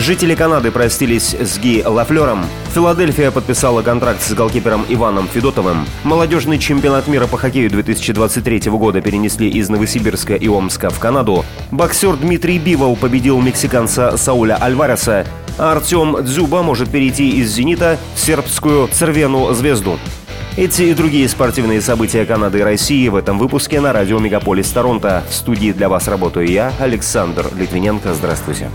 [0.00, 2.46] Жители Канады простились с Ги Лафлером.
[2.74, 5.84] Филадельфия подписала контракт с голкипером Иваном Федотовым.
[6.04, 11.44] Молодежный чемпионат мира по хоккею 2023 года перенесли из Новосибирска и Омска в Канаду.
[11.70, 15.26] Боксер Дмитрий Бивол победил мексиканца Сауля Альвареса,
[15.58, 19.98] а Артем Дзюба может перейти из «Зенита» в сербскую «Цервену звезду».
[20.56, 25.22] Эти и другие спортивные события Канады и России в этом выпуске на радио «Мегаполис Торонто».
[25.28, 28.14] В студии для вас работаю я, Александр Литвиненко.
[28.14, 28.70] Здравствуйте.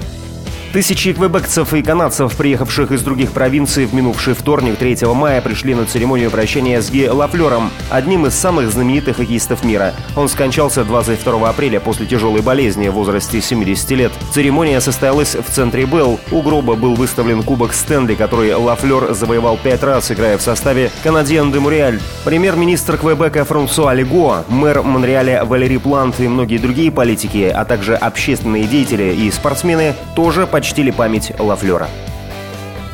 [0.76, 5.86] Тысячи квебекцев и канадцев, приехавших из других провинций в минувший вторник 3 мая, пришли на
[5.86, 9.94] церемонию прощания с Ги Лафлером, одним из самых знаменитых хоккеистов мира.
[10.18, 14.12] Он скончался 22 апреля после тяжелой болезни в возрасте 70 лет.
[14.34, 16.20] Церемония состоялась в центре Белл.
[16.30, 21.54] У гроба был выставлен кубок Стэнли, который Лафлер завоевал пять раз, играя в составе Канадиен
[21.54, 22.02] де Муриаль.
[22.26, 28.66] Премьер-министр Квебека Франсуа Лего, мэр Монреаля Валерий Плант и многие другие политики, а также общественные
[28.66, 31.88] деятели и спортсмены тоже почти почтили память Лафлера.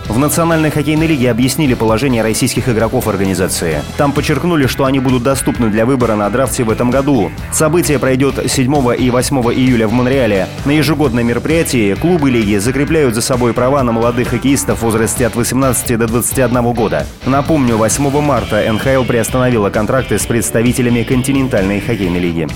[0.10, 3.82] В Национальной хоккейной лиге объяснили положение российских игроков организации.
[3.96, 7.32] Там подчеркнули, что они будут доступны для выбора на драфте в этом году.
[7.54, 10.50] Событие пройдет 7 и 8 июля в Монреале.
[10.66, 15.36] На ежегодном мероприятии клубы лиги закрепляют за собой права на молодых хоккеистов в возрасте от
[15.38, 17.08] 18 до 21 года.
[17.26, 22.50] Напомню, 8 марта НХЛ приостановила контракты с представителями континентальной хоккейной лиги.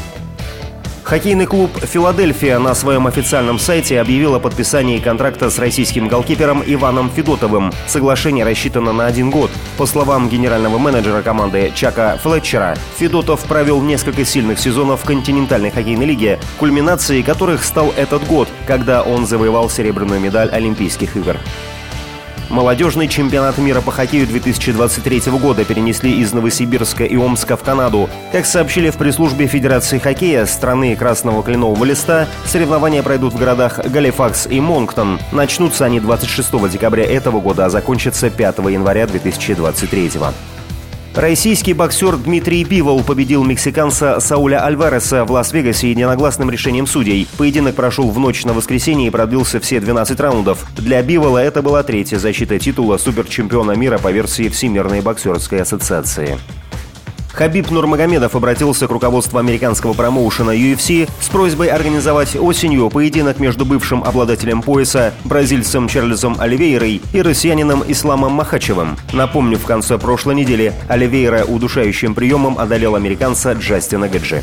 [1.06, 7.12] Хоккейный клуб «Филадельфия» на своем официальном сайте объявил о подписании контракта с российским голкипером Иваном
[7.12, 7.72] Федотовым.
[7.86, 9.52] Соглашение рассчитано на один год.
[9.78, 16.08] По словам генерального менеджера команды Чака Флетчера, Федотов провел несколько сильных сезонов в континентальной хоккейной
[16.08, 21.38] лиге, кульминацией которых стал этот год, когда он завоевал серебряную медаль Олимпийских игр.
[22.50, 28.10] Молодежный чемпионат мира по хоккею 2023 года перенесли из Новосибирска и Омска в Канаду.
[28.32, 34.48] Как сообщили в пресс-службе Федерации хоккея страны Красного Кленового Листа, соревнования пройдут в городах Галифакс
[34.48, 35.20] и Монктон.
[35.32, 40.34] Начнутся они 26 декабря этого года, а закончатся 5 января 2023 года.
[41.16, 47.26] Российский боксер Дмитрий Пивол победил мексиканца Сауля Альвареса в Лас-Вегасе единогласным решением судей.
[47.38, 50.66] Поединок прошел в ночь на воскресенье и продлился все 12 раундов.
[50.76, 56.38] Для Бивола это была третья защита титула суперчемпиона мира по версии Всемирной боксерской ассоциации.
[57.36, 64.06] Хабиб Нурмагомедов обратился к руководству американского промоушена UFC с просьбой организовать осенью поединок между бывшим
[64.06, 68.96] обладателем пояса бразильцем Чарльзом Оливейрой и россиянином Исламом Махачевым.
[69.12, 74.42] Напомню, в конце прошлой недели Оливейра удушающим приемом одолел американца Джастина Гаджи.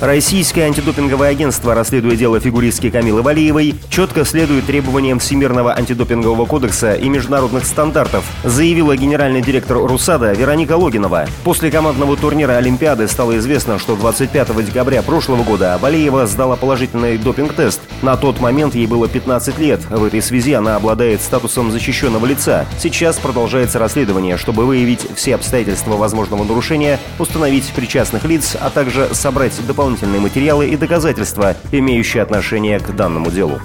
[0.00, 7.08] Российское антидопинговое агентство, расследуя дело фигуристки Камилы Валиевой, четко следует требованиям Всемирного антидопингового кодекса и
[7.08, 11.26] международных стандартов, заявила генеральный директор РУСАДА Вероника Логинова.
[11.44, 17.80] После командного турнира Олимпиады стало известно, что 25 декабря прошлого года Валиева сдала положительный допинг-тест.
[18.02, 19.80] На тот момент ей было 15 лет.
[19.88, 22.66] В этой связи она обладает статусом защищенного лица.
[22.78, 29.54] Сейчас продолжается расследование, чтобы выявить все обстоятельства возможного нарушения, установить причастных лиц, а также собрать
[29.66, 33.60] дополнительные дополнительные материалы и доказательства, имеющие отношение к данному делу.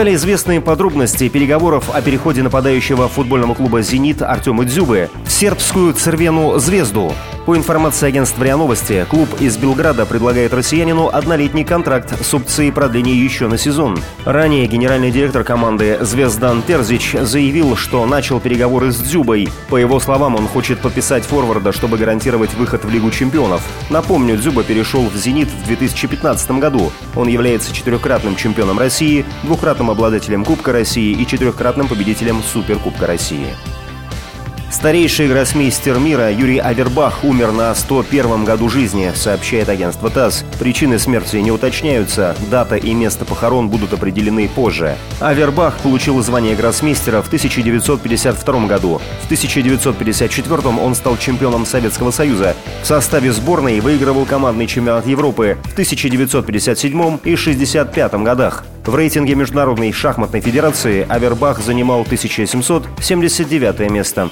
[0.00, 6.58] Стали известны подробности переговоров о переходе нападающего футбольного клуба «Зенит» Артема Дзюбы в сербскую «Цервену
[6.58, 7.12] Звезду».
[7.44, 13.14] По информации агентства РИА Новости, клуб из Белграда предлагает россиянину однолетний контракт с опцией продления
[13.14, 13.98] еще на сезон.
[14.24, 19.48] Ранее генеральный директор команды Звездан Терзич заявил, что начал переговоры с Дзюбой.
[19.68, 23.62] По его словам, он хочет подписать форварда, чтобы гарантировать выход в Лигу чемпионов.
[23.90, 26.92] Напомню, Дзюба перешел в «Зенит» в 2015 году.
[27.16, 33.48] Он является четырехкратным чемпионом России, двукратным обладателем Кубка России и четырехкратным победителем Суперкубка России.
[34.70, 40.44] Старейший гроссмейстер мира Юрий Авербах умер на 101 году жизни, сообщает агентство ТАСС.
[40.60, 44.96] Причины смерти не уточняются, дата и место похорон будут определены позже.
[45.18, 49.02] Авербах получил звание гроссмейстера в 1952 году.
[49.22, 52.54] В 1954 он стал чемпионом Советского Союза.
[52.82, 58.64] В составе сборной выигрывал командный чемпионат Европы в 1957 и 1965 годах.
[58.84, 64.30] В рейтинге Международной шахматной федерации Авербах занимал 1779 место.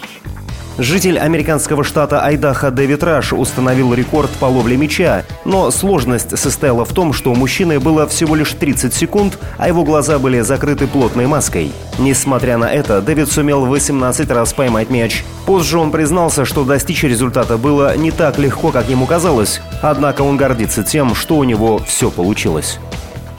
[0.79, 6.93] Житель американского штата Айдаха Дэвид Раш установил рекорд по ловле мяча, но сложность состояла в
[6.93, 11.27] том, что у мужчины было всего лишь 30 секунд, а его глаза были закрыты плотной
[11.27, 11.73] маской.
[11.99, 15.25] Несмотря на это, Дэвид сумел 18 раз поймать мяч.
[15.47, 20.37] Позже он признался, что достичь результата было не так легко, как ему казалось, однако он
[20.37, 22.79] гордится тем, что у него все получилось.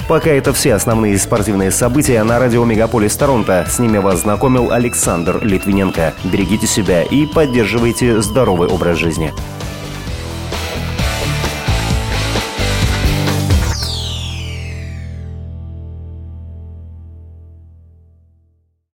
[0.09, 3.67] Пока это все основные спортивные события на радио Мегаполис Торонто.
[3.69, 6.15] С ними вас знакомил Александр Литвиненко.
[6.23, 9.31] Берегите себя и поддерживайте здоровый образ жизни.